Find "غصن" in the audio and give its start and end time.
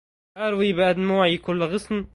1.63-2.05